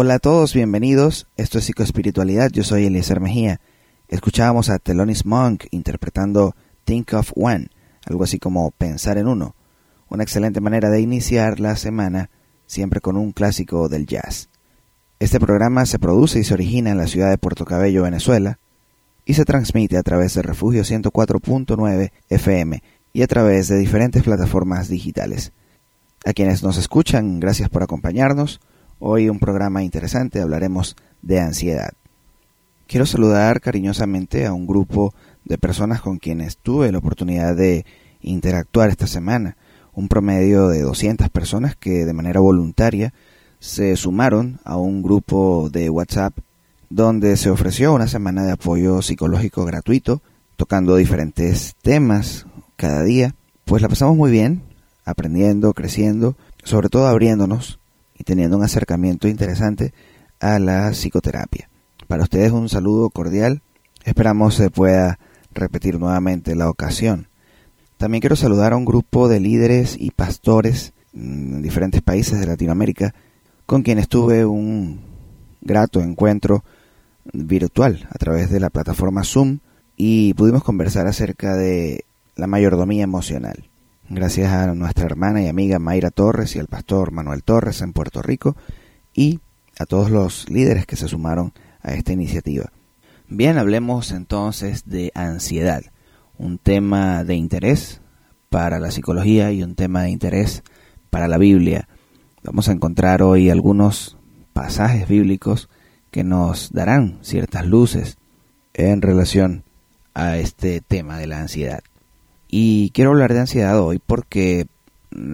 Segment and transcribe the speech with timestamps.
[0.00, 1.26] Hola a todos, bienvenidos.
[1.36, 2.52] Esto es Psicoespiritualidad.
[2.52, 3.60] Yo soy Eliezer Mejía.
[4.06, 6.54] Escuchábamos a Thelonious Monk interpretando
[6.84, 7.66] Think of One,
[8.06, 9.56] algo así como pensar en uno.
[10.08, 12.30] Una excelente manera de iniciar la semana,
[12.64, 14.50] siempre con un clásico del jazz.
[15.18, 18.60] Este programa se produce y se origina en la ciudad de Puerto Cabello, Venezuela,
[19.24, 24.88] y se transmite a través de Refugio 104.9 FM y a través de diferentes plataformas
[24.88, 25.50] digitales.
[26.24, 28.60] A quienes nos escuchan, gracias por acompañarnos.
[29.00, 31.92] Hoy un programa interesante, hablaremos de ansiedad.
[32.88, 35.14] Quiero saludar cariñosamente a un grupo
[35.44, 37.86] de personas con quienes tuve la oportunidad de
[38.22, 39.56] interactuar esta semana,
[39.92, 43.14] un promedio de 200 personas que de manera voluntaria
[43.60, 46.36] se sumaron a un grupo de WhatsApp
[46.90, 50.22] donde se ofreció una semana de apoyo psicológico gratuito,
[50.56, 53.36] tocando diferentes temas cada día.
[53.64, 54.62] Pues la pasamos muy bien,
[55.04, 57.78] aprendiendo, creciendo, sobre todo abriéndonos
[58.18, 59.94] y teniendo un acercamiento interesante
[60.40, 61.68] a la psicoterapia.
[62.06, 63.62] Para ustedes un saludo cordial.
[64.04, 65.18] Esperamos se pueda
[65.52, 67.28] repetir nuevamente la ocasión.
[67.96, 73.14] También quiero saludar a un grupo de líderes y pastores en diferentes países de Latinoamérica
[73.66, 75.00] con quienes tuve un
[75.60, 76.64] grato encuentro
[77.32, 79.58] virtual a través de la plataforma Zoom
[79.96, 82.04] y pudimos conversar acerca de
[82.36, 83.68] la mayordomía emocional
[84.10, 88.22] gracias a nuestra hermana y amiga Mayra Torres y al pastor Manuel Torres en Puerto
[88.22, 88.56] Rico
[89.12, 89.40] y
[89.78, 91.52] a todos los líderes que se sumaron
[91.82, 92.72] a esta iniciativa.
[93.28, 95.82] Bien, hablemos entonces de ansiedad,
[96.38, 98.00] un tema de interés
[98.48, 100.62] para la psicología y un tema de interés
[101.10, 101.88] para la Biblia.
[102.42, 104.16] Vamos a encontrar hoy algunos
[104.52, 105.68] pasajes bíblicos
[106.10, 108.16] que nos darán ciertas luces
[108.72, 109.64] en relación
[110.14, 111.82] a este tema de la ansiedad.
[112.50, 114.66] Y quiero hablar de ansiedad hoy porque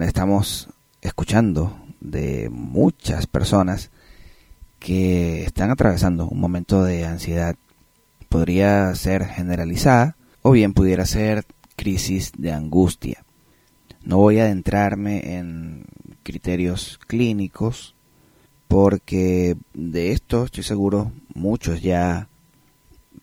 [0.01, 0.67] estamos
[1.01, 3.89] escuchando de muchas personas
[4.79, 7.55] que están atravesando un momento de ansiedad.
[8.27, 11.45] Podría ser generalizada o bien pudiera ser
[11.77, 13.23] crisis de angustia.
[14.03, 15.85] No voy a adentrarme en
[16.21, 17.95] criterios clínicos
[18.67, 22.27] porque de esto estoy seguro muchos ya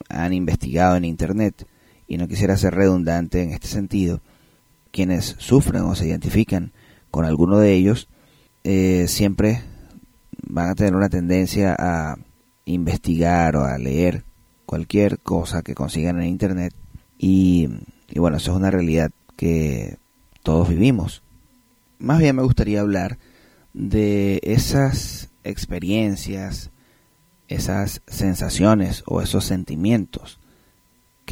[0.09, 1.67] han investigado en internet
[2.13, 4.21] y no quisiera ser redundante en este sentido,
[4.91, 6.71] quienes sufren o se identifican
[7.11, 8.07] con alguno de ellos,
[8.65, 9.63] eh, siempre
[10.47, 12.19] van a tener una tendencia a
[12.67, 14.25] investigar o a leer
[14.67, 16.75] cualquier cosa que consigan en Internet
[17.17, 17.71] y,
[18.11, 19.97] y bueno, eso es una realidad que
[20.43, 21.23] todos vivimos.
[21.99, 23.17] Más bien me gustaría hablar
[23.73, 26.73] de esas experiencias,
[27.49, 30.42] esas sensaciones o esos sentimientos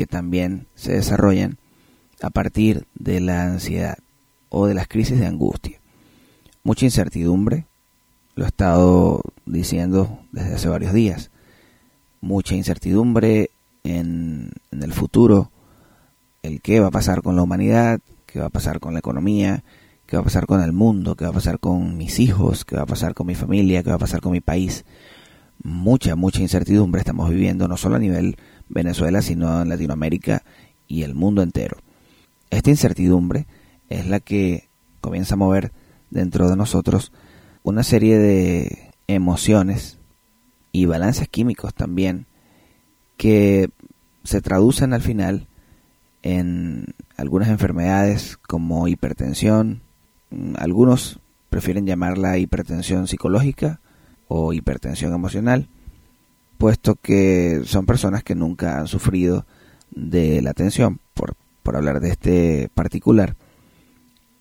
[0.00, 1.59] que también se desarrollan
[2.23, 3.99] a partir de la ansiedad
[4.49, 5.78] o de las crisis de angustia.
[6.62, 7.66] Mucha incertidumbre,
[8.35, 11.30] lo he estado diciendo desde hace varios días,
[12.23, 13.50] mucha incertidumbre
[13.85, 15.50] en, en el futuro,
[16.42, 19.64] el qué va a pasar con la humanidad, qué va a pasar con la economía,
[20.07, 22.76] qué va a pasar con el mundo, qué va a pasar con mis hijos, qué
[22.76, 24.87] va a pasar con mi familia, qué va a pasar con mi país.
[25.62, 28.38] Mucha, mucha incertidumbre estamos viviendo, no solo a nivel
[28.71, 30.43] Venezuela, sino en Latinoamérica
[30.89, 31.77] y el mundo entero.
[32.49, 33.47] Esta incertidumbre
[33.89, 34.69] es la que
[35.00, 35.73] comienza a mover
[36.11, 37.12] dentro de nosotros
[37.62, 39.99] una serie de emociones
[40.73, 42.27] y balances químicos también
[43.17, 43.71] que
[44.25, 45.49] se traducen al final
[46.23, 49.83] en algunas enfermedades como hipertensión,
[50.57, 53.81] algunos prefieren llamarla hipertensión psicológica
[54.29, 55.69] o hipertensión emocional,
[56.61, 59.47] puesto que son personas que nunca han sufrido
[59.90, 63.35] de la tensión, por, por hablar de este particular.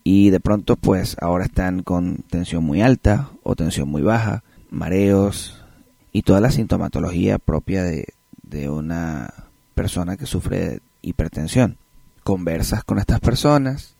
[0.04, 5.64] Y de pronto pues ahora están con tensión muy alta o tensión muy baja, mareos
[6.12, 8.12] y toda la sintomatología propia de,
[8.42, 9.32] de una
[9.74, 11.78] persona que sufre de hipertensión.
[12.22, 13.96] Conversas con estas personas,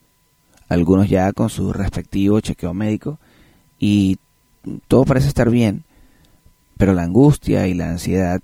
[0.69, 3.19] algunos ya con su respectivo chequeo médico
[3.79, 4.19] y
[4.89, 5.85] todo parece estar bien,
[6.81, 8.41] pero la angustia y la ansiedad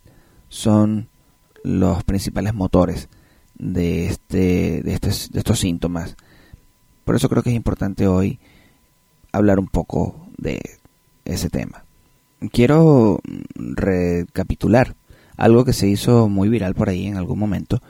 [0.50, 1.08] son
[1.64, 3.08] los principales motores
[3.54, 6.16] de, este, de, de estos síntomas.
[7.06, 8.38] Por eso creo que es importante hoy
[9.32, 10.60] hablar un poco de
[11.24, 11.86] ese tema.
[12.52, 13.20] Quiero
[13.54, 14.96] recapitular
[15.38, 17.80] algo que se hizo muy viral por ahí en algún momento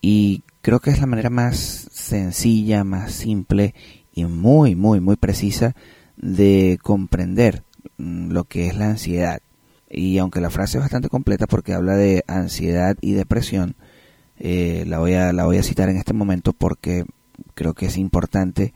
[0.00, 3.74] y creo que es la manera más sencilla, más simple
[4.14, 5.76] y muy, muy, muy precisa
[6.16, 7.64] de comprender
[7.98, 9.42] lo que es la ansiedad
[9.94, 13.76] y aunque la frase es bastante completa porque habla de ansiedad y depresión,
[14.38, 17.04] eh, la, voy a, la voy a citar en este momento porque
[17.54, 18.74] creo que es importante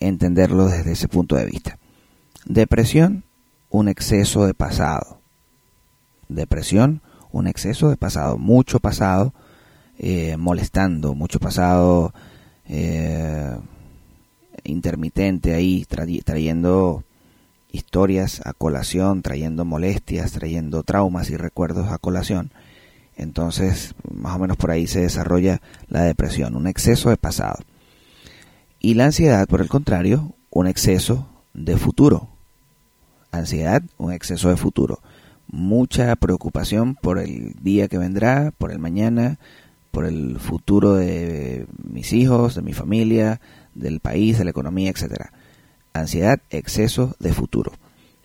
[0.00, 1.78] entenderlo desde ese punto de vista.
[2.46, 3.24] Depresión
[3.74, 5.20] un exceso de pasado.
[6.28, 7.02] Depresión,
[7.32, 9.34] un exceso de pasado, mucho pasado
[9.98, 12.14] eh, molestando, mucho pasado
[12.66, 13.56] eh,
[14.62, 15.84] intermitente ahí,
[16.24, 17.02] trayendo
[17.74, 22.52] historias a colación, trayendo molestias, trayendo traumas y recuerdos a colación.
[23.16, 27.58] Entonces, más o menos por ahí se desarrolla la depresión, un exceso de pasado.
[28.78, 32.28] Y la ansiedad, por el contrario, un exceso de futuro.
[33.32, 35.00] Ansiedad, un exceso de futuro.
[35.48, 39.38] Mucha preocupación por el día que vendrá, por el mañana,
[39.90, 43.40] por el futuro de mis hijos, de mi familia,
[43.74, 45.32] del país, de la economía, etcétera.
[45.94, 47.72] Ansiedad, exceso de futuro.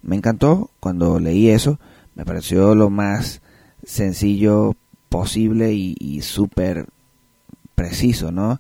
[0.01, 1.79] Me encantó cuando leí eso,
[2.15, 3.41] me pareció lo más
[3.83, 4.75] sencillo
[5.07, 6.88] posible y, súper
[7.75, 8.59] preciso, ¿no?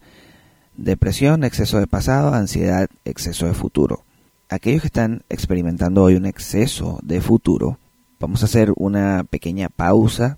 [0.77, 4.03] Depresión, exceso de pasado, ansiedad, exceso de futuro.
[4.47, 7.77] Aquellos que están experimentando hoy un exceso de futuro,
[8.19, 10.37] vamos a hacer una pequeña pausa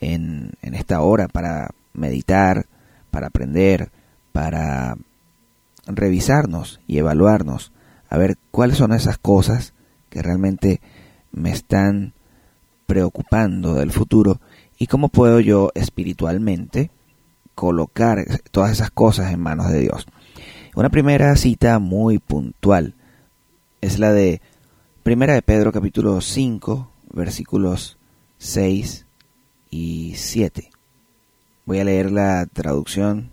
[0.00, 2.66] en, en esta hora para meditar,
[3.10, 3.90] para aprender,
[4.32, 4.96] para
[5.86, 7.72] revisarnos y evaluarnos,
[8.14, 9.74] a ver cuáles son esas cosas
[10.08, 10.80] que realmente
[11.32, 12.12] me están
[12.86, 14.40] preocupando del futuro
[14.78, 16.92] y cómo puedo yo espiritualmente
[17.56, 20.06] colocar todas esas cosas en manos de Dios.
[20.76, 22.94] Una primera cita muy puntual
[23.80, 24.40] es la de
[25.02, 27.98] Primera de Pedro capítulo 5 versículos
[28.38, 29.06] 6
[29.70, 30.70] y 7.
[31.66, 33.30] Voy a leer la traducción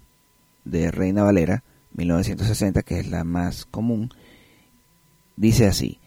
[0.65, 4.11] de Reina Valera 1960, que es la más común.
[5.41, 5.97] Dice así,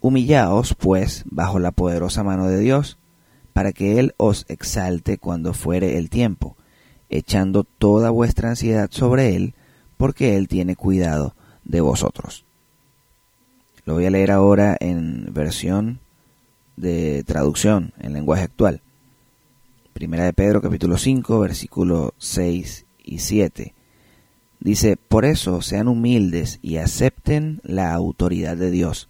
[0.00, 2.98] Humillaos, pues, bajo la poderosa mano de Dios,
[3.52, 6.56] para que Él os exalte cuando fuere el tiempo,
[7.08, 9.54] echando toda vuestra ansiedad sobre Él,
[9.96, 12.44] porque Él tiene cuidado de vosotros.
[13.84, 16.00] Lo voy a leer ahora en versión
[16.76, 18.80] de traducción, en lenguaje actual.
[19.92, 23.74] Primera de Pedro capítulo 5, versículo 6 y 7.
[24.62, 29.08] Dice, por eso sean humildes y acepten la autoridad de Dios,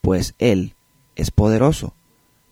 [0.00, 0.74] pues Él
[1.14, 1.94] es poderoso.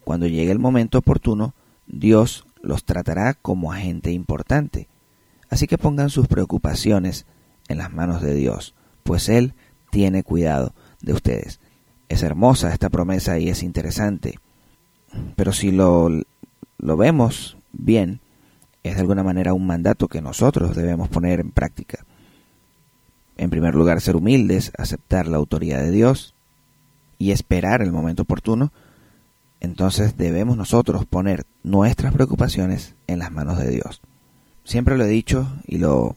[0.04, 1.54] Cuando llegue el momento oportuno,
[1.88, 4.86] Dios los tratará como agente importante.
[5.48, 7.26] Así que pongan sus preocupaciones
[7.66, 9.54] en las manos de Dios, pues Él
[9.90, 10.72] tiene cuidado
[11.02, 11.58] de ustedes.
[12.08, 14.38] Es hermosa esta promesa y es interesante,
[15.34, 16.08] pero si lo,
[16.78, 18.20] lo vemos bien,
[18.84, 22.06] es de alguna manera un mandato que nosotros debemos poner en práctica
[23.40, 26.34] en primer lugar, ser humildes, aceptar la autoridad de Dios
[27.16, 28.70] y esperar el momento oportuno,
[29.60, 34.02] entonces debemos nosotros poner nuestras preocupaciones en las manos de Dios.
[34.64, 36.16] Siempre lo he dicho y lo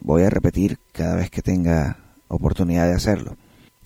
[0.00, 1.98] voy a repetir cada vez que tenga
[2.28, 3.36] oportunidad de hacerlo.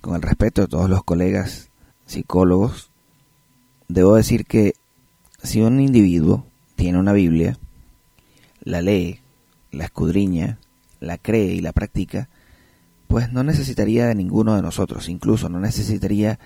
[0.01, 1.71] Con el respeto de todos los colegas
[2.07, 2.93] psicólogos,
[3.89, 4.75] debo decir que
[5.43, 6.47] si un individuo
[6.77, 7.59] tiene una Biblia,
[8.63, 9.19] la lee,
[9.73, 10.61] la escudriña,
[11.01, 12.29] la cree y la practica,
[13.11, 16.39] pues no necesitaría de ninguno de nosotros, incluso no necesitaría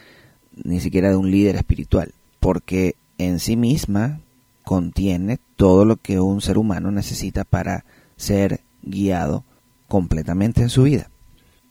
[0.65, 4.23] ni siquiera de un líder espiritual, porque en sí misma
[4.63, 7.85] contiene todo lo que un ser humano necesita para
[8.17, 9.45] ser guiado
[9.89, 11.11] completamente en su vida.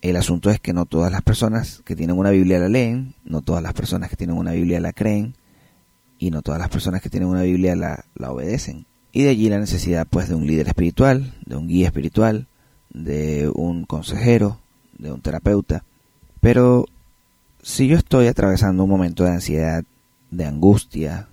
[0.00, 3.42] El asunto es que no todas las personas que tienen una Biblia la leen, no
[3.42, 5.34] todas las personas que tienen una Biblia la creen
[6.20, 8.86] y no todas las personas que tienen una Biblia la, la obedecen.
[9.10, 12.46] Y de allí la necesidad pues de un líder espiritual, de un guía espiritual,
[12.90, 14.60] de un consejero,
[14.98, 15.84] de un terapeuta.
[16.40, 16.86] Pero
[17.62, 19.84] si yo estoy atravesando un momento de ansiedad,
[20.30, 21.28] de angustia,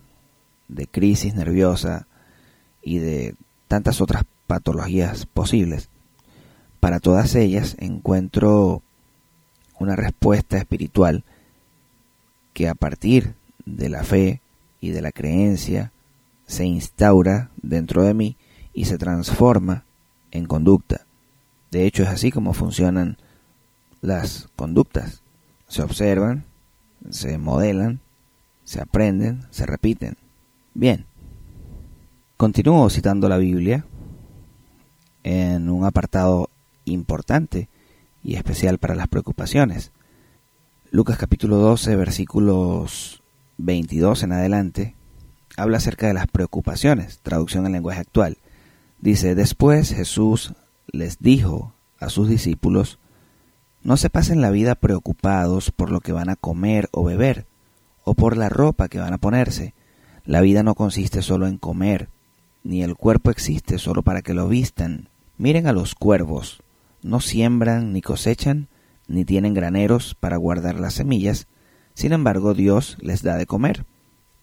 [0.68, 2.08] de crisis nerviosa
[2.82, 3.36] y de
[3.68, 5.90] tantas otras patologías posibles,
[6.80, 8.82] para todas ellas encuentro
[9.80, 11.24] una respuesta espiritual
[12.54, 13.34] que a partir
[13.66, 14.42] de la fe
[14.80, 15.92] y de la creencia
[16.48, 18.36] se instaura dentro de mí
[18.74, 19.86] y se transforma
[20.32, 21.06] en conducta.
[21.72, 23.18] De hecho es así como funcionan
[24.02, 25.24] las conductas.
[25.68, 26.46] Se observan,
[27.10, 28.02] se modelan,
[28.64, 30.18] se aprenden, se repiten.
[30.74, 31.06] Bien.
[32.38, 33.86] Continúo citando la Biblia
[35.24, 36.50] en un apartado
[36.86, 37.70] importante
[38.24, 39.92] y especial para las preocupaciones.
[40.90, 43.22] Lucas capítulo 12 versículos
[43.58, 44.96] 22 en adelante
[45.56, 48.38] habla acerca de las preocupaciones, traducción en lenguaje actual.
[49.00, 50.54] Dice, después Jesús
[50.88, 53.00] les dijo a sus discípulos,
[53.84, 57.46] no se pasen la vida preocupados por lo que van a comer o beber,
[58.04, 59.74] o por la ropa que van a ponerse.
[60.26, 62.10] La vida no consiste solo en comer,
[62.64, 65.10] ni el cuerpo existe solo para que lo vistan.
[65.38, 66.62] Miren a los cuervos,
[67.02, 68.68] no siembran ni cosechan,
[69.08, 71.48] ni tienen graneros para guardar las semillas,
[71.94, 73.86] Sin embargo, Dios les da de comer.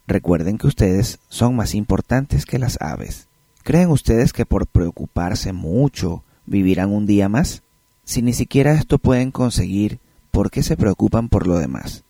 [0.06, 3.26] Recuerden que ustedes son más importantes que las aves.
[3.62, 7.62] ¿Creen ustedes que por preocuparse mucho vivirán un día más?
[8.08, 9.98] Si ni siquiera esto pueden conseguir,
[10.30, 12.04] ¿por qué se preocupan por lo demás?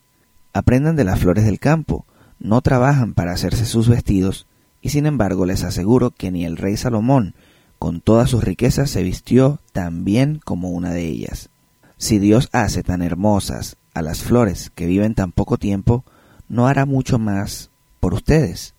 [0.53, 2.07] Aprendan de las flores del campo,
[2.39, 4.47] no trabajan para hacerse sus vestidos,
[4.81, 7.35] y sin embargo les aseguro que ni el rey Salomón,
[7.81, 11.49] con todas sus riquezas, se vistió tan bien como una de ellas.
[11.97, 16.05] Si Dios hace tan hermosas a las flores que viven tan poco tiempo,
[16.49, 18.73] no hará mucho más por ustedes.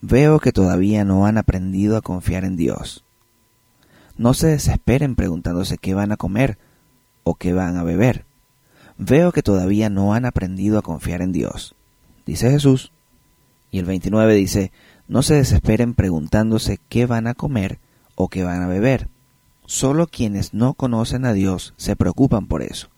[0.00, 3.04] Veo que todavía no han aprendido a confiar en Dios.
[4.18, 6.58] No se desesperen preguntándose qué van a comer
[7.22, 8.24] o qué van a beber.
[8.98, 11.76] Veo que todavía no han aprendido a confiar en Dios,
[12.26, 12.90] dice Jesús.
[13.70, 14.72] Y el 29 dice,
[15.06, 17.78] no se desesperen preguntándose qué van a comer
[18.16, 19.08] o qué van a beber.
[19.66, 22.88] Solo quienes no conocen a Dios se preocupan por eso.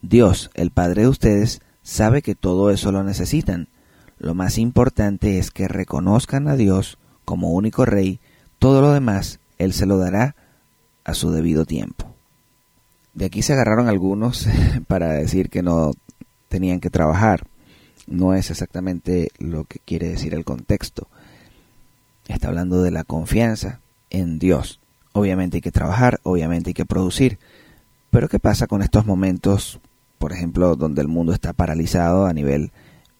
[0.00, 3.68] Dios, el Padre de ustedes, sabe que todo eso lo necesitan.
[4.18, 8.18] Lo más importante es que reconozcan a Dios como único Rey,
[8.58, 10.34] todo lo demás Él se lo dará
[11.04, 12.06] a su debido tiempo.
[13.14, 14.48] De aquí se agarraron algunos
[14.86, 15.92] para decir que no
[16.48, 17.46] tenían que trabajar.
[18.06, 21.06] No es exactamente lo que quiere decir el contexto.
[22.26, 24.80] Está hablando de la confianza en Dios.
[25.12, 27.38] Obviamente hay que trabajar, obviamente hay que producir.
[28.10, 29.78] Pero ¿qué pasa con estos momentos,
[30.18, 32.72] por ejemplo, donde el mundo está paralizado a nivel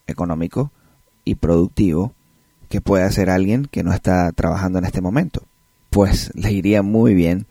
[0.06, 0.72] económico
[1.24, 2.12] y productivo?
[2.68, 5.42] ¿Qué puede hacer alguien que no está trabajando en este momento?
[5.92, 7.46] Pues le iría muy bien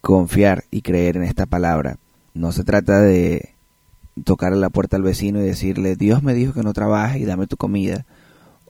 [0.00, 1.98] confiar y creer en esta palabra.
[2.32, 3.56] No se trata de
[4.22, 7.24] tocar a la puerta al vecino y decirle, Dios me dijo que no trabaje y
[7.24, 8.06] dame tu comida.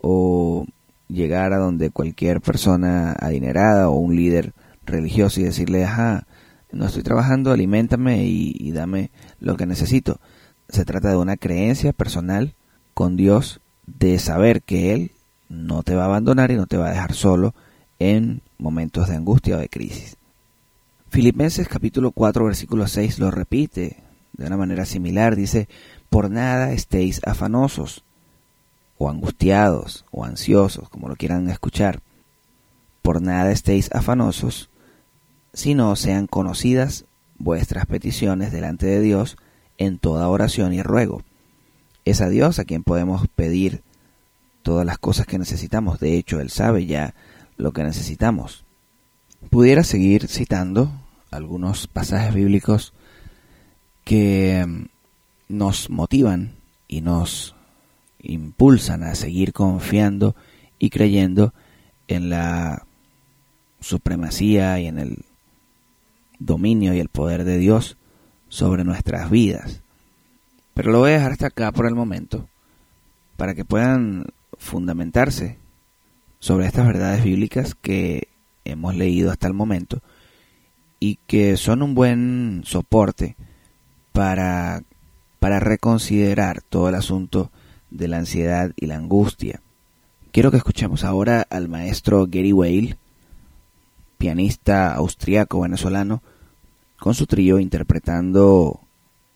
[0.01, 0.65] O
[1.09, 4.55] llegar a donde cualquier persona adinerada o un líder
[4.87, 6.27] religioso y decirle, ajá,
[6.73, 10.21] no estoy trabajando, aliméntame y, y dame lo que necesito.
[10.71, 12.55] Se trata de una creencia personal
[12.95, 15.13] con Dios de saber que Él
[15.51, 17.55] no te va a abandonar y no te va a dejar solo
[17.99, 20.17] en momentos de angustia o de crisis.
[21.11, 23.99] Filipenses capítulo 4 versículo 6 lo repite
[24.33, 25.37] de una manera similar.
[25.37, 25.69] Dice,
[26.09, 28.05] por nada estéis afanosos
[28.97, 32.01] o angustiados o ansiosos, como lo quieran escuchar.
[33.03, 34.71] Por nada estéis afanosos,
[35.53, 37.05] sino sean conocidas
[37.39, 39.37] vuestras peticiones delante de Dios
[39.77, 41.23] en toda oración y ruego.
[42.05, 43.83] Es a Dios a quien podemos pedir
[44.63, 45.99] todas las cosas que necesitamos.
[45.99, 47.15] De hecho, Él sabe ya
[47.63, 48.65] lo que necesitamos.
[49.49, 50.91] Pudiera seguir citando
[51.31, 52.93] algunos pasajes bíblicos
[54.05, 54.87] que mm,
[55.49, 56.57] nos motivan
[56.89, 57.55] y nos
[58.21, 60.35] impulsan a seguir confiando
[60.79, 61.55] y creyendo
[62.09, 62.85] en la
[63.81, 65.25] supremacía y en el
[66.39, 67.97] dominio y el poder de Dios
[68.49, 69.83] sobre nuestras vidas.
[70.75, 72.49] Pero lo voy a dejar hasta acá por el momento
[73.37, 74.27] para que puedan
[74.59, 75.62] fundamentarse
[76.43, 78.27] sobre estas verdades bíblicas que
[78.65, 80.03] hemos leído hasta el momento
[80.99, 83.37] y que son un buen soporte
[84.11, 84.83] para,
[85.39, 87.53] para reconsiderar todo el asunto
[87.93, 89.63] de la ansiedad y la angustia.
[90.33, 92.97] Quiero que escuchemos ahora al maestro Gary Whale,
[94.19, 96.25] pianista austriaco venezolano,
[96.99, 98.81] con su trío interpretando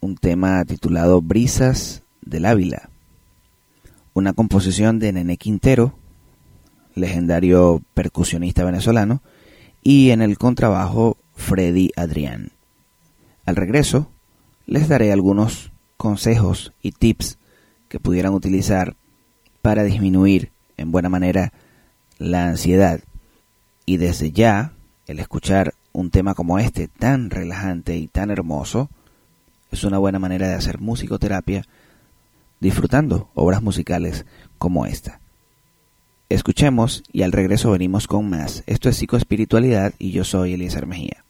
[0.00, 2.90] un tema titulado Brisas del Ávila,
[4.12, 5.96] una composición de Nene Quintero,
[6.96, 9.22] legendario percusionista venezolano,
[9.82, 12.50] y en el contrabajo Freddy Adrián.
[13.44, 14.11] Al regreso,
[14.66, 17.38] les daré algunos consejos y tips
[17.88, 18.96] que pudieran utilizar
[19.62, 21.52] para disminuir en buena manera
[22.18, 23.00] la ansiedad.
[23.85, 24.72] Y desde ya,
[25.06, 28.90] el escuchar un tema como este, tan relajante y tan hermoso,
[29.70, 31.64] es una buena manera de hacer musicoterapia
[32.61, 34.26] disfrutando obras musicales
[34.59, 35.20] como esta.
[36.28, 38.64] Escuchemos y al regreso venimos con más.
[38.66, 41.25] Esto es psicoespiritualidad y yo soy Eliezer Mejía.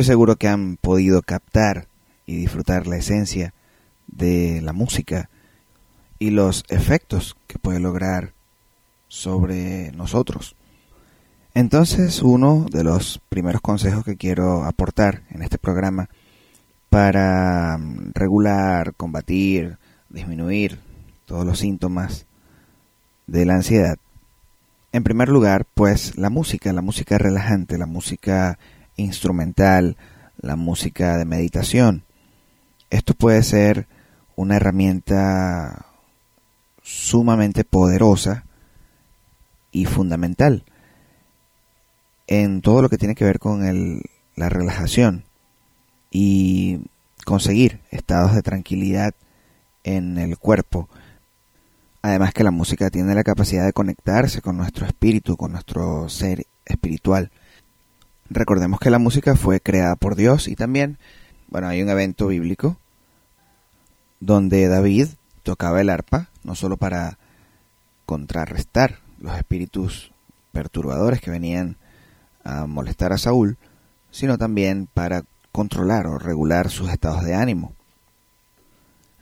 [0.00, 1.86] Estoy seguro que han podido captar
[2.24, 3.52] y disfrutar la esencia
[4.06, 5.28] de la música
[6.18, 8.32] y los efectos que puede lograr
[9.08, 10.56] sobre nosotros.
[11.52, 16.08] Entonces, uno de los primeros consejos que quiero aportar en este programa
[16.88, 19.76] para mm, regular, combatir,
[20.08, 20.78] disminuir
[21.26, 22.24] todos los síntomas
[23.26, 23.98] de la ansiedad.
[24.92, 28.58] En primer lugar, pues la música, la música relajante, la música
[28.96, 29.96] instrumental,
[30.38, 32.04] la música de meditación.
[32.90, 33.86] Esto puede ser
[34.36, 35.86] una herramienta
[36.82, 38.44] sumamente poderosa
[39.70, 40.64] y fundamental
[42.26, 44.02] en todo lo que tiene que ver con el,
[44.36, 45.24] la relajación
[46.10, 46.80] y
[47.24, 49.14] conseguir estados de tranquilidad
[49.84, 50.88] en el cuerpo.
[52.02, 56.46] Además que la música tiene la capacidad de conectarse con nuestro espíritu, con nuestro ser
[56.64, 57.30] espiritual.
[58.32, 60.98] Recordemos que la música fue creada por Dios y también,
[61.48, 62.78] bueno, hay un evento bíblico
[64.20, 65.08] donde David
[65.42, 67.18] tocaba el arpa, no solo para
[68.06, 70.12] contrarrestar los espíritus
[70.52, 71.76] perturbadores que venían
[72.44, 73.56] a molestar a Saúl,
[74.12, 77.72] sino también para controlar o regular sus estados de ánimo.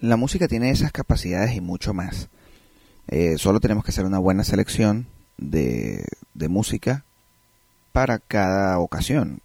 [0.01, 2.29] La música tiene esas capacidades y mucho más.
[3.09, 5.07] Eh, solo tenemos que hacer una buena selección
[5.39, 7.07] de, de música
[7.99, 9.41] para cada ocasión.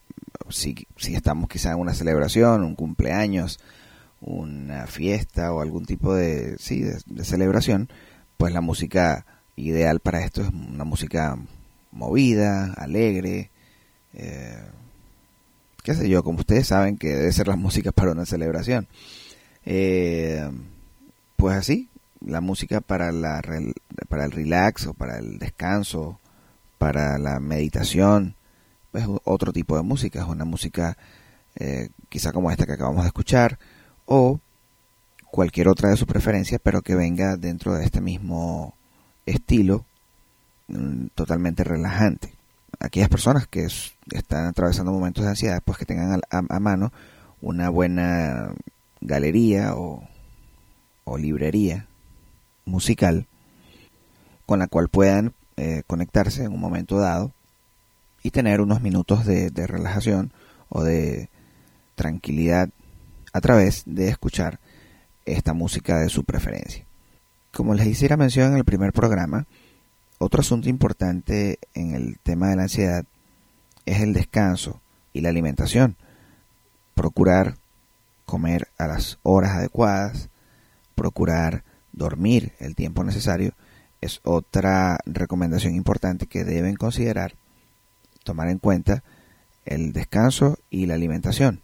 [0.51, 3.59] Si, si estamos quizá en una celebración, un cumpleaños,
[4.21, 7.89] una fiesta o algún tipo de, sí, de celebración,
[8.37, 11.35] pues la música ideal para esto es una música
[11.91, 13.49] movida, alegre,
[14.13, 14.61] eh,
[15.81, 18.87] qué sé yo, como ustedes saben que debe ser la música para una celebración.
[19.65, 20.47] Eh,
[21.37, 21.89] pues así,
[22.23, 23.41] la música para, la,
[24.09, 26.19] para el relax o para el descanso,
[26.77, 28.35] para la meditación,
[28.93, 30.97] es otro tipo de música, es una música
[31.55, 33.59] eh, quizá como esta que acabamos de escuchar,
[34.05, 34.39] o
[35.31, 38.75] cualquier otra de su preferencia, pero que venga dentro de este mismo
[39.25, 39.85] estilo
[40.67, 42.33] mm, totalmente relajante.
[42.79, 43.67] Aquellas personas que
[44.11, 46.91] están atravesando momentos de ansiedad, pues que tengan a, mano
[47.41, 48.53] una buena
[49.01, 50.07] galería o,
[51.17, 51.87] librería
[52.65, 53.27] musical
[54.47, 57.31] con la cual puedan eh, conectarse en un momento dado
[58.23, 60.31] y tener unos minutos de, relajación
[60.69, 61.29] o de
[61.95, 62.69] tranquilidad
[63.33, 64.59] a través de escuchar
[65.25, 66.85] esta música de su preferencia.
[67.51, 69.45] Como les hiciera mención en el primer programa,
[70.17, 73.05] otro asunto importante en el tema de la ansiedad
[73.85, 74.81] es el descanso
[75.11, 75.97] y la alimentación.
[76.95, 77.57] Procurar
[78.25, 80.29] comer a las horas adecuadas,
[80.95, 83.53] procurar dormir el tiempo necesario,
[84.01, 87.35] es otra recomendación importante que deben considerar,
[88.23, 89.03] tomar en cuenta
[89.65, 91.61] el descanso y la alimentación.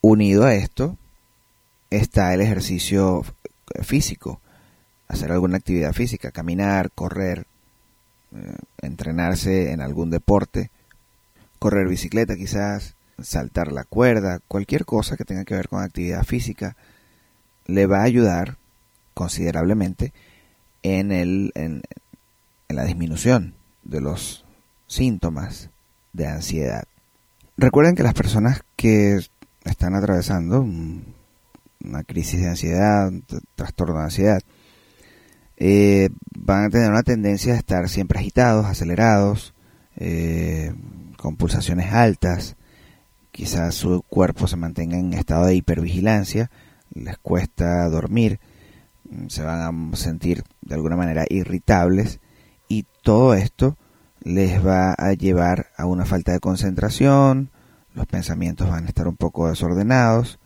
[0.00, 0.96] Unido a esto
[1.90, 3.24] está el ejercicio
[3.82, 4.40] físico,
[5.08, 7.46] hacer alguna actividad física, caminar, correr,
[8.34, 10.70] eh, entrenarse en algún deporte,
[11.58, 16.76] correr bicicleta quizás, saltar la cuerda, cualquier cosa que tenga que ver con actividad física,
[17.66, 18.56] le va a ayudar
[19.14, 20.12] considerablemente
[20.82, 21.82] en, el, en,
[22.68, 23.54] en la disminución
[23.84, 24.44] de los
[24.86, 25.70] síntomas
[26.14, 26.84] de ansiedad.
[27.58, 29.20] Recuerden que las personas que
[29.64, 33.12] están atravesando una crisis de ansiedad,
[33.54, 34.40] trastorno de ansiedad,
[35.56, 39.54] eh, van a tener una tendencia a estar siempre agitados, acelerados,
[39.96, 40.72] eh,
[41.16, 42.56] con pulsaciones altas,
[43.30, 46.50] quizás su cuerpo se mantenga en estado de hipervigilancia,
[46.92, 48.40] les cuesta dormir,
[49.08, 52.20] mm, se van a sentir de alguna manera irritables
[52.68, 53.76] y todo esto
[54.24, 57.50] les va a llevar a una falta de concentración,
[57.94, 60.38] los pensamientos van a estar un poco desordenados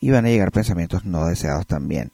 [0.00, 2.12] y van a llegar pensamientos no deseados también.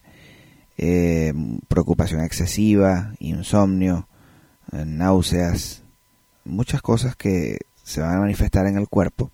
[0.76, 1.32] Eh,
[1.68, 4.08] preocupación excesiva, insomnio,
[4.72, 5.84] eh, náuseas,
[6.44, 9.30] muchas cosas que se van a manifestar en el cuerpo.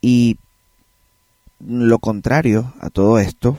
[0.00, 0.38] Y
[1.58, 3.58] lo contrario a todo esto,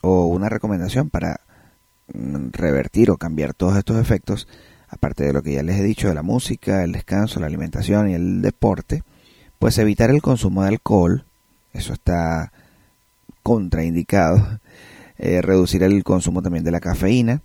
[0.00, 1.40] o una recomendación para
[2.12, 4.48] mm, revertir o cambiar todos estos efectos,
[4.88, 8.10] aparte de lo que ya les he dicho de la música, el descanso, la alimentación
[8.10, 9.02] y el deporte,
[9.58, 11.24] pues evitar el consumo de alcohol,
[11.72, 12.52] eso está
[13.42, 14.60] contraindicado,
[15.18, 17.42] eh, reducir el consumo también de la cafeína.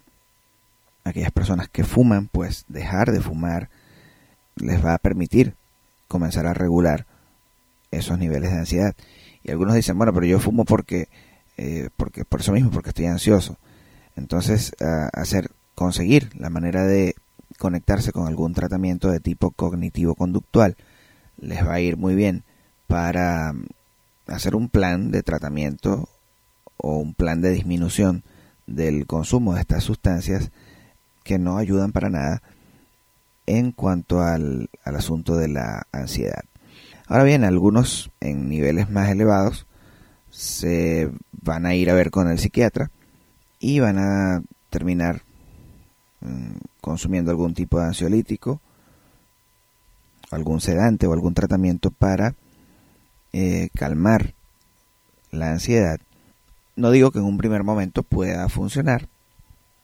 [1.03, 3.69] Aquellas personas que fuman, pues dejar de fumar
[4.55, 5.55] les va a permitir
[6.07, 7.07] comenzar a regular
[7.89, 8.95] esos niveles de ansiedad.
[9.43, 11.07] Y algunos dicen, bueno, pero yo fumo porque,
[11.57, 13.57] eh, porque por eso mismo, porque estoy ansioso.
[14.15, 14.73] Entonces,
[15.13, 17.15] hacer, conseguir la manera de
[17.61, 20.75] conectarse con algún tratamiento de tipo cognitivo-conductual
[21.37, 22.43] les va a ir muy bien
[22.87, 23.53] para
[24.25, 26.09] hacer un plan de tratamiento
[26.77, 28.23] o un plan de disminución
[28.65, 30.51] del consumo de estas sustancias
[31.23, 32.41] que no ayudan para nada
[33.45, 36.43] en cuanto al, asunto de la ansiedad.
[37.05, 39.67] Ahora bien, algunos en niveles más elevados
[40.31, 42.89] se van a ir a ver con el psiquiatra
[43.59, 45.30] y van a terminar mm,
[46.81, 48.59] consumiendo algún tipo de ansiolítico,
[50.31, 52.35] algún sedante o algún tratamiento para
[53.33, 54.33] eh, calmar
[55.31, 55.99] la ansiedad.
[56.75, 59.07] No digo que en un primer momento pueda funcionar,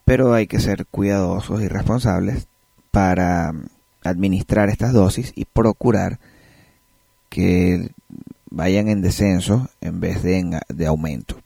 [0.05, 2.47] pero hay que ser cuidadosos y responsables
[2.91, 3.53] para
[4.03, 6.19] administrar estas dosis y procurar
[7.29, 7.91] que
[8.49, 11.37] vayan en descenso en vez de, de aumento.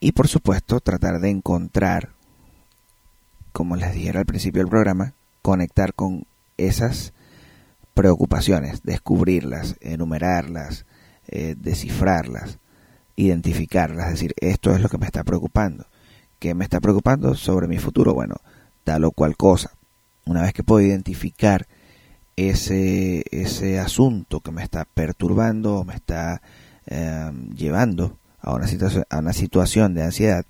[0.00, 2.10] Y por supuesto tratar de encontrar,
[3.58, 6.26] como les dije al principio del programa, conectar con
[6.58, 7.12] esas
[7.92, 10.86] preocupaciones, descubrirlas, enumerarlas,
[11.26, 12.60] eh, descifrarlas,
[13.16, 15.86] identificarlas, es decir, esto es lo que me está preocupando.
[16.38, 18.14] ¿Qué me está preocupando sobre mi futuro?
[18.14, 18.36] Bueno,
[18.84, 19.72] tal o cual cosa.
[20.24, 21.66] Una vez que puedo identificar
[22.36, 26.42] ese, ese asunto que me está perturbando o me está
[26.86, 30.44] em, llevando a una, situación, a una situación de ansiedad,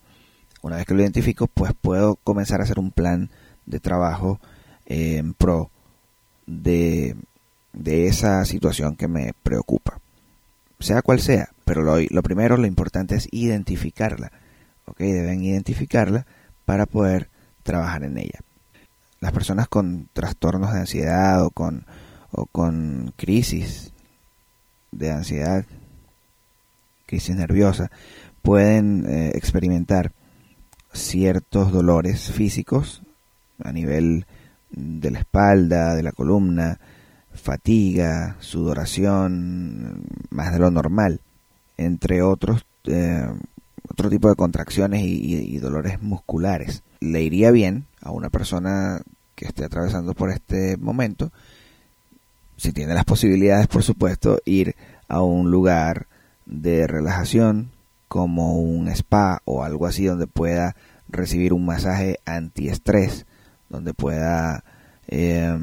[0.62, 3.30] una vez que lo identifico, pues puedo comenzar a hacer un plan
[3.66, 4.40] de trabajo
[4.86, 5.70] en pro
[6.46, 7.16] de,
[7.72, 10.00] de esa situación que me preocupa
[10.80, 14.30] sea cual sea, pero lo, lo primero, lo importante es identificarla,
[14.86, 14.98] ¿ok?
[14.98, 16.26] Deben identificarla
[16.64, 17.28] para poder
[17.62, 18.40] trabajar en ella.
[19.20, 21.84] Las personas con trastornos de ansiedad o con,
[22.30, 23.92] o con crisis
[24.92, 25.64] de ansiedad,
[27.06, 27.90] crisis nerviosa,
[28.42, 30.12] pueden eh, experimentar
[30.92, 33.02] ciertos dolores físicos
[33.62, 34.26] a nivel
[34.70, 36.78] de la espalda, de la columna,
[37.32, 41.20] fatiga, sudoración, más de lo normal,
[41.76, 43.26] entre otros, eh,
[43.88, 46.82] otro tipo de contracciones y, dolores musculares.
[47.00, 49.00] Le iría bien a una persona
[49.34, 51.32] que esté atravesando por este momento,
[52.56, 54.74] si tiene las posibilidades, por supuesto, ir
[55.06, 56.06] a un lugar
[56.44, 57.70] de relajación
[58.08, 60.74] como un spa o algo así donde pueda
[61.08, 63.26] recibir un masaje antiestrés,
[63.68, 64.64] donde pueda
[65.08, 65.56] eh,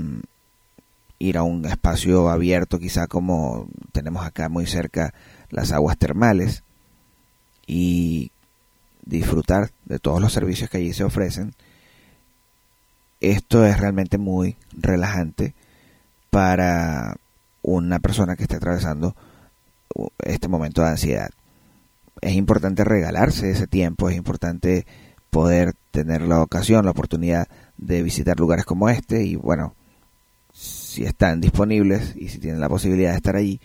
[1.20, 5.14] ir a un espacio abierto, quizá como tenemos acá muy cerca
[5.50, 6.64] las aguas termales,
[7.68, 8.32] y
[9.06, 11.54] disfrutar de todos los servicios que allí se ofrecen.
[13.22, 15.56] Esto es realmente muy relajante
[16.30, 17.16] para
[17.62, 19.16] una persona que esté atravesando
[20.20, 21.30] este momento de ansiedad.
[22.22, 24.86] Es importante regalarse ese tiempo, es importante
[25.30, 27.48] poder tener la ocasión, la oportunidad
[27.78, 29.76] de visitar lugares como este y bueno,
[30.54, 33.60] si están disponibles y si tienen la posibilidad de estar allí,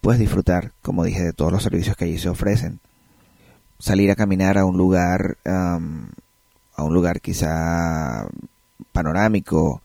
[0.00, 2.80] pues disfrutar, como dije, de todos los servicios que allí se ofrecen.
[3.78, 8.26] Salir a caminar a un lugar, a un lugar quizá
[8.92, 9.80] panorámico,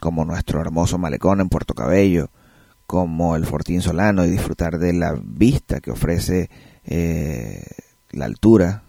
[0.00, 2.30] como nuestro hermoso malecón en Puerto Cabello,
[2.86, 6.50] como el Fortín Solano, y disfrutar de la vista que ofrece
[6.84, 7.64] eh,
[8.10, 8.82] la altura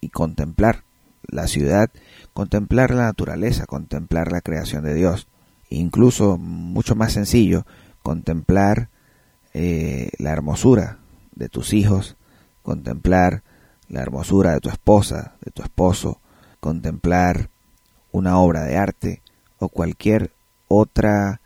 [0.00, 0.82] y contemplar
[1.22, 1.90] la ciudad,
[2.32, 5.28] contemplar la naturaleza, contemplar la creación de Dios.
[5.68, 7.64] Incluso mucho más sencillo,
[8.02, 8.88] contemplar
[9.54, 10.98] eh, la hermosura
[11.34, 12.16] de tus hijos,
[12.62, 13.42] contemplar
[13.88, 16.20] la hermosura de tu esposa, de tu esposo,
[16.60, 17.50] contemplar
[18.12, 19.22] una obra de arte
[19.58, 20.32] o cualquier
[20.68, 21.40] otra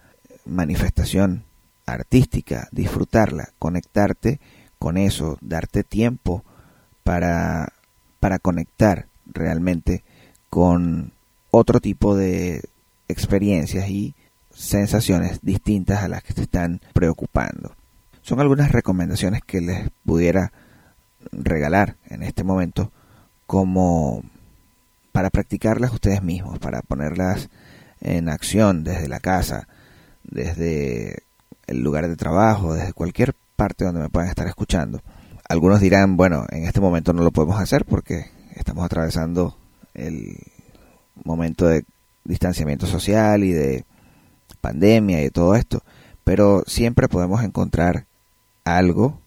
[0.44, 1.44] manifestación
[1.86, 4.40] artística, disfrutarla, conectarte
[4.78, 6.44] con eso, darte tiempo
[7.02, 7.72] para,
[8.20, 10.04] para conectar realmente
[10.50, 11.12] con
[11.50, 12.62] otro tipo de
[13.08, 14.14] experiencias y
[14.52, 17.74] sensaciones distintas a las que te están preocupando.
[18.22, 20.52] Son algunas recomendaciones que les pudiera
[21.32, 22.90] regalar en este momento
[23.46, 24.22] como
[25.12, 27.48] para practicarlas ustedes mismos, para ponerlas
[28.00, 29.68] en acción desde la casa,
[30.24, 31.22] desde
[31.66, 35.00] el lugar de trabajo, desde cualquier parte donde me puedan estar escuchando.
[35.48, 39.56] Algunos dirán, bueno, en este momento no lo podemos hacer porque estamos atravesando
[39.94, 40.38] el
[41.24, 41.84] momento de
[42.24, 43.84] distanciamiento social y de
[44.60, 45.82] pandemia y de todo esto,
[46.24, 48.06] pero siempre podemos encontrar
[48.64, 49.20] algo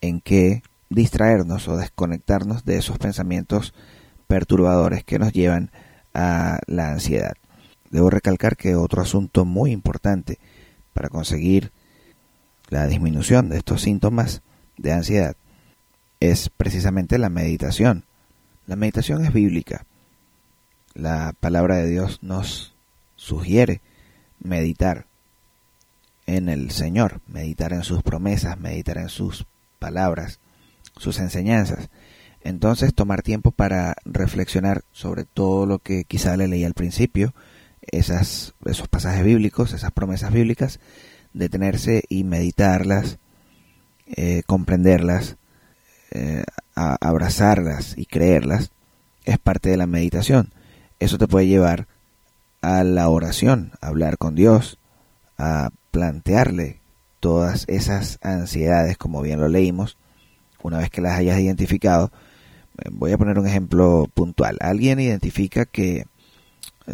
[0.00, 3.74] en que distraernos o desconectarnos de esos pensamientos
[4.26, 5.70] perturbadores que nos llevan
[6.14, 7.34] a la ansiedad.
[7.90, 10.38] Debo recalcar que otro asunto muy importante
[10.92, 11.72] para conseguir
[12.68, 14.42] la disminución de estos síntomas
[14.76, 15.36] de ansiedad
[16.20, 18.04] es precisamente la meditación.
[18.66, 19.86] La meditación es bíblica
[20.98, 22.74] la palabra de Dios nos
[23.14, 23.80] sugiere
[24.40, 25.06] meditar
[26.26, 29.46] en el Señor, meditar en sus promesas, meditar en sus
[29.78, 30.40] palabras,
[30.96, 31.88] sus enseñanzas.
[32.42, 37.32] Entonces tomar tiempo para reflexionar sobre todo lo que quizá le leí al principio,
[37.80, 40.80] esas, esos pasajes bíblicos, esas promesas bíblicas,
[41.32, 43.18] detenerse y meditarlas,
[44.06, 45.36] eh, comprenderlas,
[46.10, 48.70] eh, abrazarlas y creerlas,
[49.24, 50.52] es parte de la meditación.
[51.00, 51.86] Eso te puede llevar
[52.60, 54.78] a la oración, a hablar con Dios,
[55.36, 56.80] a plantearle
[57.20, 59.96] todas esas ansiedades, como bien lo leímos,
[60.62, 62.10] una vez que las hayas identificado.
[62.78, 64.56] Eh, voy a poner un ejemplo puntual.
[64.60, 66.06] Alguien identifica que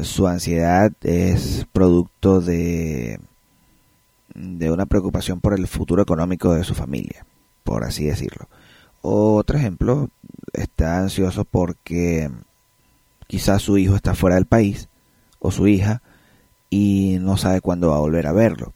[0.02, 3.20] su ansiedad es producto de,
[4.34, 7.26] de una preocupación por el futuro económico de su familia,
[7.62, 8.48] por así decirlo.
[9.02, 10.08] Otro ejemplo,
[10.52, 12.30] está ansioso porque
[13.26, 14.88] quizás su hijo está fuera del país
[15.38, 16.02] o su hija
[16.70, 18.72] y no sabe cuándo va a volver a verlo.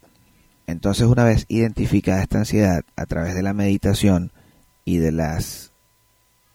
[0.66, 4.32] Entonces, una vez identificada esta ansiedad a través de la meditación
[4.84, 5.72] y de las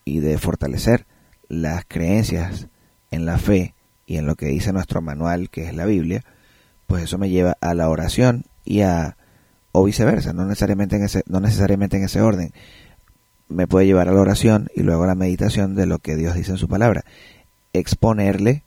[0.06, 1.06] y de fortalecer
[1.48, 2.68] las creencias
[3.10, 3.74] en la fe
[4.06, 6.24] y en lo que dice nuestro manual, que es la Biblia,
[6.88, 9.18] pues eso me lleva a la oración y a
[9.72, 12.52] o viceversa, no necesariamente en ese no necesariamente en ese orden.
[13.50, 16.36] Me puede llevar a la oración y luego a la meditación de lo que Dios
[16.36, 17.04] dice en su palabra.
[17.74, 18.64] Exponerle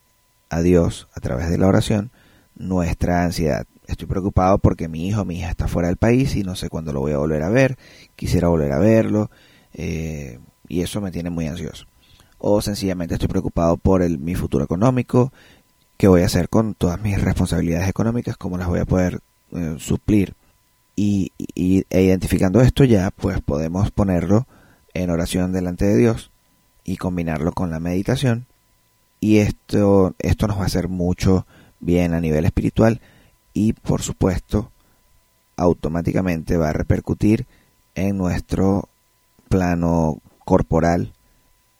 [0.50, 2.10] a Dios a través de la oración
[2.56, 3.66] nuestra ansiedad.
[3.86, 6.92] Estoy preocupado porque mi hijo, mi hija está fuera del país y no sé cuándo
[6.92, 7.78] lo voy a volver a ver.
[8.16, 9.30] Quisiera volver a verlo
[9.74, 11.86] eh, y eso me tiene muy ansioso.
[12.38, 15.32] O sencillamente estoy preocupado por el, mi futuro económico,
[15.96, 19.20] qué voy a hacer con todas mis responsabilidades económicas, cómo las voy a poder
[19.52, 20.34] eh, suplir.
[20.94, 24.46] Y, y, e identificando esto ya, pues podemos ponerlo
[24.94, 26.30] en oración delante de Dios
[26.84, 28.46] y combinarlo con la meditación.
[29.20, 31.46] Y esto, esto nos va a hacer mucho
[31.80, 33.00] bien a nivel espiritual
[33.52, 34.70] y por supuesto
[35.56, 37.46] automáticamente va a repercutir
[37.94, 38.88] en nuestro
[39.48, 41.12] plano corporal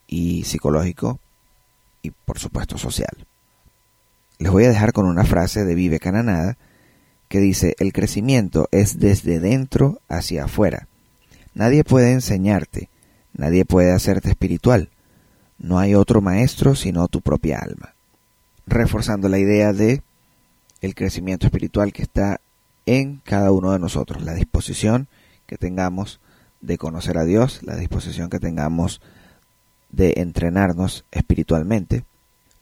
[0.07, 1.19] y psicológico
[2.03, 3.27] y por supuesto social.
[4.39, 6.57] Les voy a dejar con una frase de Vive Cananada
[7.29, 10.89] que dice, el crecimiento es desde dentro hacia afuera.
[11.55, 12.89] Nadie puede enseñarte,
[13.33, 14.91] nadie puede hacerte espiritual.
[15.59, 17.97] No hay otro maestro sino tu propia alma
[18.67, 20.03] reforzando la idea de
[20.81, 22.41] el crecimiento espiritual que está
[22.85, 25.09] en cada uno de nosotros, la disposición
[25.47, 26.21] que tengamos
[26.61, 29.01] de conocer a Dios, la disposición que tengamos
[29.91, 32.05] de entrenarnos espiritualmente,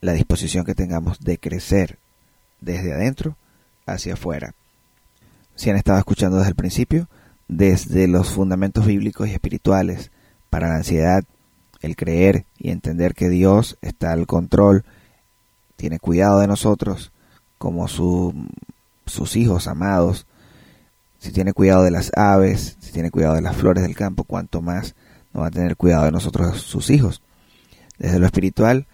[0.01, 1.99] la disposición que tengamos de crecer
[2.61, 3.37] desde adentro
[3.87, 4.55] hacia afuera.
[5.55, 7.09] Si han estado escuchando desde el principio,
[7.49, 10.11] desde los fundamentos bíblicos y espirituales
[10.51, 11.25] para la ansiedad,
[11.81, 14.85] el creer y entender que Dios está al control
[15.77, 17.13] tiene cuidado de nosotros
[17.59, 20.27] como sus hijos amados,
[21.19, 24.61] si tiene cuidado de las aves, si tiene cuidado de las flores del campo, cuanto
[24.61, 24.95] más
[25.33, 27.23] no va a tener cuidado de nosotros sus hijos.
[27.99, 28.87] Desde lo espiritual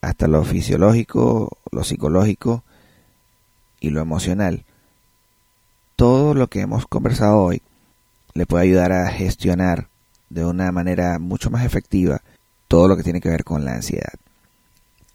[0.00, 2.64] hasta lo fisiológico, lo psicológico
[3.82, 4.64] y lo emocional.
[5.96, 7.60] Todo lo que hemos conversado hoy
[8.32, 9.88] le puede ayudar a gestionar
[10.30, 12.22] de una manera mucho más efectiva
[12.68, 14.14] todo lo que tiene que ver con la ansiedad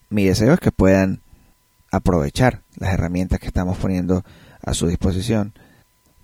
[0.10, 1.22] mi deseo es que puedan
[1.92, 4.24] aprovechar las herramientas que estamos poniendo
[4.64, 5.54] a su disposición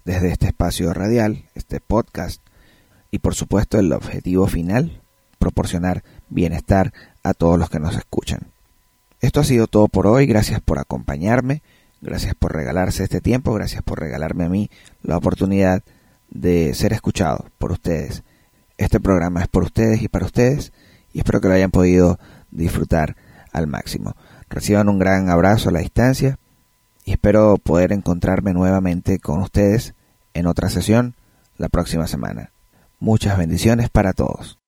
[0.05, 2.41] desde este espacio radial, este podcast
[3.11, 5.01] y por supuesto el objetivo final,
[5.39, 8.47] proporcionar bienestar a todos los que nos escuchan.
[9.21, 11.61] Esto ha sido todo por hoy, gracias por acompañarme,
[12.03, 14.69] gracias por regalarse este tiempo, gracias por regalarme a mí
[15.01, 15.83] la oportunidad
[16.29, 18.23] de ser escuchado por ustedes.
[18.77, 20.73] Este programa es por ustedes y para ustedes
[21.13, 22.19] y espero que lo hayan podido
[22.51, 23.15] disfrutar
[23.51, 24.15] al máximo.
[24.49, 26.37] Reciban un gran abrazo a la distancia
[27.05, 29.93] y espero poder encontrarme nuevamente con ustedes
[30.33, 31.15] en otra sesión
[31.57, 32.51] la próxima semana.
[32.99, 34.59] Muchas bendiciones para todos.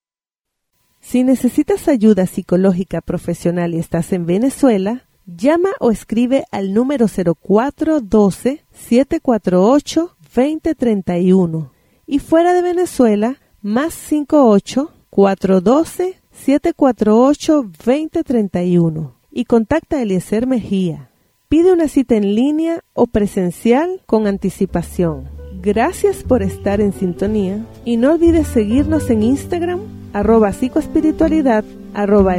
[1.01, 8.65] Si necesitas ayuda psicológica profesional y estás en Venezuela, llama o escribe al número 0412
[8.71, 11.71] 748 2031
[12.07, 21.11] y fuera de Venezuela, más 58 412 748-2031 y contacta a Eliezer Mejía.
[21.49, 25.29] Pide una cita en línea o presencial con anticipación.
[25.61, 29.79] Gracias por estar en sintonía y no olvides seguirnos en Instagram,
[30.13, 32.37] arroba psicoespiritualidad, arroba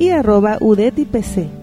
[0.00, 1.59] y arroba UDETIPC.